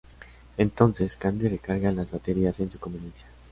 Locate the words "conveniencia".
2.79-3.27